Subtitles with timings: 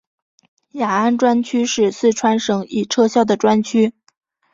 [0.71, 3.93] 雅安专区是四川省已撤销的专区。